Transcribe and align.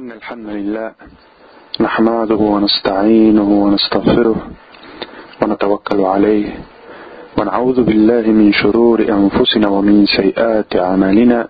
إن 0.00 0.12
الحمد 0.12 0.48
لله 0.48 0.88
نحمده 1.80 2.40
ونستعينه 2.54 3.48
ونستغفره 3.64 4.36
ونتوكل 5.42 6.00
عليه 6.00 6.46
ونعوذ 7.38 7.78
بالله 7.88 8.24
من 8.40 8.52
شرور 8.52 8.98
أنفسنا 9.18 9.68
ومن 9.68 10.06
سيئات 10.06 10.76
أعمالنا 10.76 11.48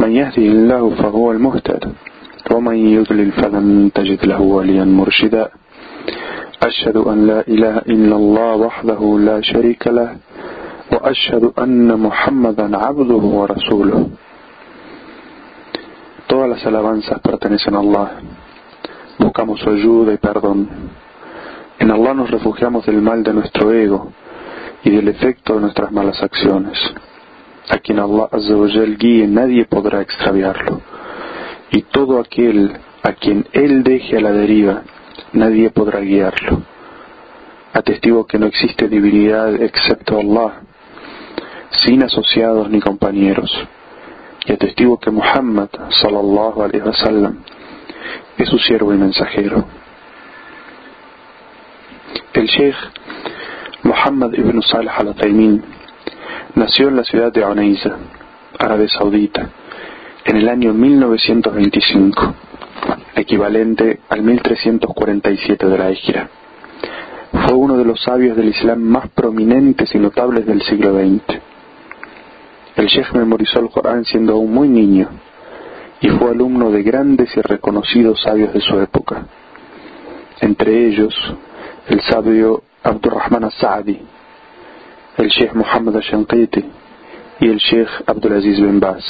من 0.00 0.10
يهده 0.20 0.46
الله 0.56 0.82
فهو 1.00 1.32
المهتد 1.32 1.82
ومن 2.52 2.76
يضلل 2.96 3.30
فلن 3.32 3.90
تجد 3.94 4.20
له 4.26 4.40
وليا 4.40 4.84
مرشدا 4.84 5.48
أشهد 6.62 6.96
أن 6.96 7.26
لا 7.26 7.40
إله 7.48 7.76
إلا 7.78 8.16
الله 8.16 8.52
وحده 8.66 9.00
لا 9.28 9.40
شريك 9.40 9.86
له 9.86 10.16
وأشهد 10.92 11.44
أن 11.58 12.00
محمدا 12.06 12.66
عبده 12.84 13.22
ورسوله 13.38 14.06
Las 16.48 16.64
alabanzas 16.64 17.20
pertenecen 17.20 17.74
a 17.74 17.80
Allah. 17.80 18.12
Buscamos 19.18 19.60
su 19.60 19.68
ayuda 19.68 20.14
y 20.14 20.16
perdón. 20.16 20.66
En 21.78 21.90
Allah 21.90 22.14
nos 22.14 22.30
refugiamos 22.30 22.86
del 22.86 23.02
mal 23.02 23.22
de 23.22 23.34
nuestro 23.34 23.70
ego 23.70 24.10
y 24.82 24.90
del 24.90 25.08
efecto 25.08 25.56
de 25.56 25.60
nuestras 25.60 25.92
malas 25.92 26.22
acciones. 26.22 26.78
A 27.68 27.76
quien 27.78 27.98
Allah 27.98 28.30
Azzawajal 28.32 28.96
guíe 28.96 29.26
nadie 29.26 29.66
podrá 29.66 30.00
extraviarlo. 30.00 30.80
Y 31.70 31.82
todo 31.82 32.18
aquel 32.18 32.72
a 33.02 33.12
quien 33.12 33.46
Él 33.52 33.82
deje 33.82 34.16
a 34.16 34.22
la 34.22 34.32
deriva, 34.32 34.84
nadie 35.34 35.68
podrá 35.68 36.00
guiarlo. 36.00 36.62
Atestigo 37.74 38.26
que 38.26 38.38
no 38.38 38.46
existe 38.46 38.88
divinidad 38.88 39.54
excepto 39.62 40.18
Allah, 40.18 40.62
sin 41.84 42.02
asociados 42.04 42.70
ni 42.70 42.80
compañeros 42.80 43.50
y 44.46 44.52
atestigo 44.52 44.98
que 44.98 45.10
Muhammad 45.10 45.68
sallallahu 45.90 46.62
alaihi 46.62 46.82
wasallam 46.84 47.38
es 48.36 48.48
su 48.48 48.58
siervo 48.58 48.94
y 48.94 48.96
mensajero. 48.96 49.64
El 52.32 52.46
Sheikh 52.46 52.76
Muhammad 53.82 54.32
ibn 54.34 54.62
Salih 54.62 54.90
al-Taymin 54.96 55.62
nació 56.54 56.88
en 56.88 56.96
la 56.96 57.04
ciudad 57.04 57.32
de 57.32 57.44
Oneiza, 57.44 57.96
Arabia 58.58 58.88
Saudita, 58.88 59.50
en 60.24 60.36
el 60.36 60.48
año 60.48 60.72
1925, 60.72 62.34
equivalente 63.16 64.00
al 64.08 64.22
1347 64.22 65.66
de 65.66 65.78
la 65.78 65.90
Hijra. 65.90 66.28
Fue 67.32 67.54
uno 67.54 67.76
de 67.76 67.84
los 67.84 68.00
sabios 68.02 68.36
del 68.36 68.48
Islam 68.48 68.80
más 68.80 69.08
prominentes 69.08 69.94
y 69.94 69.98
notables 69.98 70.46
del 70.46 70.62
siglo 70.62 70.94
XX 70.94 71.47
el 72.78 72.86
Sheikh 72.86 73.12
memorizó 73.12 73.58
el 73.58 73.70
Corán 73.70 74.04
siendo 74.04 74.34
aún 74.34 74.54
muy 74.54 74.68
niño 74.68 75.08
y 76.00 76.08
fue 76.10 76.30
alumno 76.30 76.70
de 76.70 76.84
grandes 76.84 77.36
y 77.36 77.40
reconocidos 77.40 78.22
sabios 78.22 78.52
de 78.52 78.60
su 78.60 78.78
época, 78.78 79.26
entre 80.40 80.86
ellos 80.86 81.12
el 81.88 82.00
sabio 82.02 82.62
Abdurrahman 82.84 83.44
al-Sa'di, 83.44 84.00
el 85.16 85.28
Sheikh 85.28 85.54
Muhammad 85.54 85.96
al-Shanqiti 85.96 86.64
y 87.40 87.48
el 87.48 87.58
Sheikh 87.58 87.88
Abdulaziz 88.06 88.60
bin 88.60 88.78
Baz. 88.78 89.04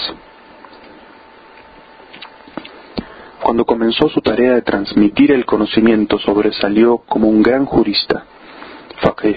Cuando 3.42 3.66
comenzó 3.66 4.08
su 4.08 4.22
tarea 4.22 4.54
de 4.54 4.62
transmitir 4.62 5.30
el 5.30 5.44
conocimiento 5.44 6.18
sobresalió 6.18 6.98
como 7.06 7.28
un 7.28 7.42
gran 7.42 7.66
jurista, 7.66 8.24
faqih, 9.02 9.36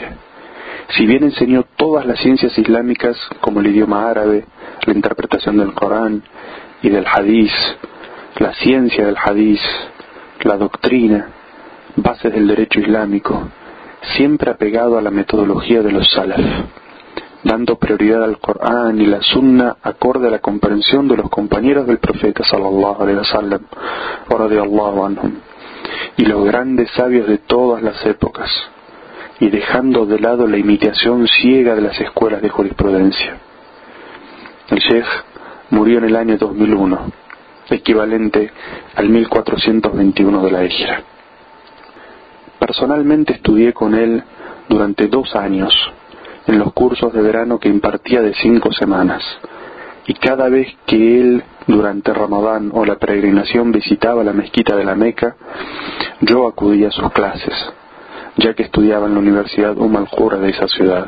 si 0.95 1.05
bien 1.05 1.23
enseñó 1.23 1.65
todas 1.77 2.05
las 2.05 2.19
ciencias 2.19 2.57
islámicas 2.57 3.15
como 3.39 3.61
el 3.61 3.67
idioma 3.67 4.09
árabe, 4.09 4.45
la 4.85 4.93
interpretación 4.93 5.57
del 5.57 5.73
Corán 5.73 6.23
y 6.81 6.89
del 6.89 7.05
Hadís, 7.05 7.51
la 8.39 8.53
ciencia 8.55 9.05
del 9.05 9.15
Hadís, 9.17 9.61
la 10.41 10.57
doctrina, 10.57 11.29
bases 11.95 12.33
del 12.33 12.47
derecho 12.47 12.79
islámico, 12.79 13.49
siempre 14.17 14.51
apegado 14.51 14.97
a 14.97 15.01
la 15.01 15.11
metodología 15.11 15.81
de 15.81 15.91
los 15.91 16.09
salaf, 16.11 16.41
dando 17.43 17.77
prioridad 17.77 18.23
al 18.23 18.39
Corán 18.39 18.99
y 18.99 19.05
la 19.05 19.21
Sunna 19.21 19.77
acorde 19.83 20.27
a 20.27 20.31
la 20.31 20.39
comprensión 20.39 21.07
de 21.07 21.17
los 21.17 21.29
compañeros 21.29 21.87
del 21.87 21.99
profeta 21.99 22.43
sallallahu 22.43 23.01
alaihi 23.01 23.19
wasallam, 23.19 23.61
anhum, 24.29 25.35
y 26.17 26.25
los 26.25 26.43
grandes 26.43 26.91
sabios 26.91 27.27
de 27.27 27.37
todas 27.37 27.81
las 27.81 28.05
épocas 28.05 28.49
y 29.41 29.49
dejando 29.49 30.05
de 30.05 30.19
lado 30.19 30.45
la 30.45 30.57
imitación 30.57 31.27
ciega 31.27 31.73
de 31.73 31.81
las 31.81 31.99
escuelas 31.99 32.43
de 32.43 32.49
jurisprudencia. 32.49 33.37
El 34.69 34.77
Sheikh 34.77 35.07
murió 35.71 35.97
en 35.97 36.03
el 36.03 36.15
año 36.15 36.37
2001, 36.37 37.11
equivalente 37.71 38.51
al 38.95 39.09
1421 39.09 40.43
de 40.43 40.51
la 40.51 40.63
Égira. 40.63 41.01
Personalmente 42.59 43.33
estudié 43.33 43.73
con 43.73 43.95
él 43.95 44.23
durante 44.69 45.07
dos 45.07 45.35
años 45.35 45.73
en 46.45 46.59
los 46.59 46.71
cursos 46.73 47.11
de 47.11 47.23
verano 47.23 47.57
que 47.57 47.67
impartía 47.67 48.21
de 48.21 48.35
cinco 48.35 48.71
semanas, 48.71 49.23
y 50.05 50.13
cada 50.13 50.49
vez 50.49 50.67
que 50.85 51.19
él 51.19 51.43
durante 51.65 52.13
Ramadán 52.13 52.69
o 52.75 52.85
la 52.85 52.97
peregrinación 52.97 53.71
visitaba 53.71 54.23
la 54.23 54.33
mezquita 54.33 54.75
de 54.75 54.85
la 54.85 54.93
Meca, 54.93 55.35
yo 56.19 56.47
acudía 56.47 56.89
a 56.89 56.91
sus 56.91 57.11
clases 57.11 57.73
ya 58.37 58.53
que 58.53 58.63
estudiaba 58.63 59.07
en 59.07 59.13
la 59.13 59.19
Universidad 59.19 59.77
Umm 59.77 60.05
de 60.41 60.49
esa 60.49 60.67
ciudad. 60.67 61.07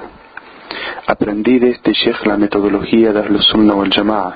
Aprendí 1.07 1.59
de 1.59 1.71
este 1.71 1.93
sheikh 1.93 2.25
la 2.25 2.37
metodología 2.37 3.13
de 3.13 3.21
Ahlus-Sunnah 3.21 3.75
wal 3.75 3.93
Jama'a, 3.93 4.35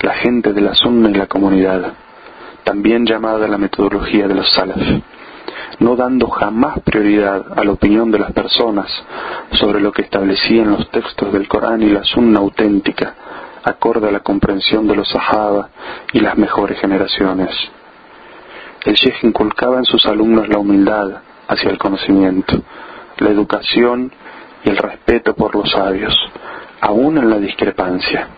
la 0.00 0.14
gente 0.14 0.52
de 0.52 0.60
la 0.60 0.74
Sunna 0.74 1.10
y 1.10 1.14
la 1.14 1.26
comunidad, 1.26 1.92
también 2.64 3.06
llamada 3.06 3.46
la 3.48 3.58
metodología 3.58 4.26
de 4.28 4.34
los 4.34 4.50
Salaf, 4.52 4.80
no 5.78 5.96
dando 5.96 6.28
jamás 6.28 6.80
prioridad 6.80 7.58
a 7.58 7.64
la 7.64 7.72
opinión 7.72 8.10
de 8.10 8.18
las 8.18 8.32
personas 8.32 8.88
sobre 9.52 9.80
lo 9.80 9.92
que 9.92 10.02
establecían 10.02 10.70
los 10.70 10.90
textos 10.90 11.32
del 11.32 11.48
Corán 11.48 11.82
y 11.82 11.90
la 11.90 12.04
Sunna 12.04 12.40
auténtica, 12.40 13.14
acorde 13.64 14.08
a 14.08 14.12
la 14.12 14.20
comprensión 14.20 14.86
de 14.86 14.96
los 14.96 15.08
Sahaba 15.08 15.68
y 16.12 16.20
las 16.20 16.36
mejores 16.36 16.80
generaciones. 16.80 17.50
El 18.84 18.94
sheikh 18.94 19.22
inculcaba 19.22 19.78
en 19.78 19.84
sus 19.84 20.04
alumnos 20.06 20.48
la 20.48 20.58
humildad, 20.58 21.22
hacia 21.48 21.70
el 21.70 21.78
conocimiento, 21.78 22.62
la 23.18 23.30
educación 23.30 24.12
y 24.64 24.70
el 24.70 24.76
respeto 24.76 25.34
por 25.34 25.54
los 25.54 25.70
sabios, 25.70 26.14
aún 26.80 27.18
en 27.18 27.30
la 27.30 27.38
discrepancia, 27.38 28.28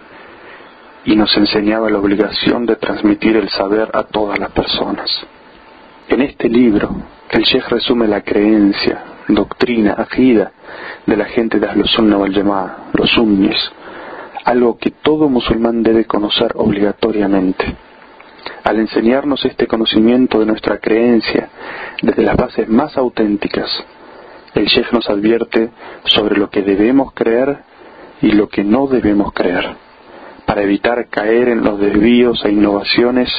y 1.05 1.17
nos 1.17 1.37
enseñaba 1.37 1.91
la 1.91 1.99
obligación 1.99 2.67
de 2.67 2.77
transmitir 2.77 3.37
el 3.37 3.49
saber 3.51 3.91
a 3.93 4.05
todas 4.05 4.39
las 4.39 4.51
personas. 4.51 5.11
En 6.09 6.23
este 6.23 6.49
libro, 6.49 6.91
el 7.31 7.43
Sheikh 7.43 7.69
resume 7.69 8.07
la 8.07 8.23
creencia, 8.23 9.03
doctrina, 9.29 9.95
agida 9.95 10.53
de 11.07 11.17
la 11.17 11.25
gente 11.27 11.59
de 11.59 11.75
los 11.75 11.91
Sunnah 11.91 12.19
wal 12.19 12.77
los 12.93 13.11
sunnis, 13.11 13.57
algo 14.45 14.77
que 14.79 14.91
todo 14.91 15.29
musulmán 15.29 15.83
debe 15.83 16.05
conocer 16.05 16.53
obligatoriamente. 16.55 17.65
Al 18.65 18.79
enseñarnos 18.79 19.45
este 19.45 19.67
conocimiento 19.67 20.41
de 20.41 20.47
nuestra 20.47 20.79
creencia 20.79 21.49
desde 22.03 22.23
las 22.23 22.37
bases 22.37 22.69
más 22.69 22.97
auténticas, 22.97 23.71
el 24.55 24.67
Sheikh 24.67 24.93
nos 24.93 25.09
advierte 25.11 25.71
sobre 26.05 26.37
lo 26.37 26.49
que 26.49 26.63
debemos 26.63 27.13
creer 27.13 27.59
y 28.23 28.33
lo 28.33 28.49
que 28.49 28.65
no 28.65 28.87
debemos 28.87 29.33
creer, 29.33 29.77
para 30.47 30.63
evitar 30.63 31.09
caer 31.09 31.49
en 31.49 31.63
los 31.63 31.79
desvíos 31.79 32.45
e 32.45 32.51
innovaciones 32.51 33.31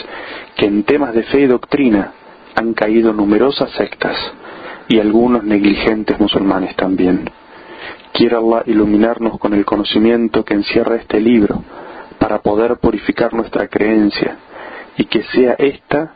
que 0.55 0.65
en 0.65 0.83
temas 0.83 1.13
de 1.13 1.23
fe 1.23 1.41
y 1.41 1.47
doctrina 1.47 2.11
han 2.55 2.73
caído 2.73 3.13
numerosas 3.13 3.71
sectas 3.71 4.15
y 4.87 4.99
algunos 4.99 5.43
negligentes 5.43 6.19
musulmanes 6.19 6.75
también. 6.75 7.29
Quiere 8.13 8.35
Allah 8.35 8.63
iluminarnos 8.65 9.39
con 9.39 9.53
el 9.53 9.65
conocimiento 9.65 10.45
que 10.45 10.53
encierra 10.53 10.95
este 10.97 11.19
libro 11.19 11.63
para 12.19 12.39
poder 12.39 12.77
purificar 12.77 13.33
nuestra 13.33 13.67
creencia 13.67 14.37
y 14.97 15.05
que 15.05 15.23
sea 15.23 15.53
esta 15.57 16.13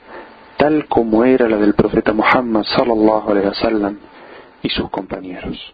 tal 0.58 0.86
como 0.88 1.24
era 1.24 1.48
la 1.48 1.58
del 1.58 1.74
profeta 1.74 2.14
Muhammad 2.14 2.64
sallallahu 2.64 3.32
alaihi 3.32 3.48
wasallam 3.48 3.98
y 4.62 4.70
sus 4.70 4.90
compañeros. 4.90 5.74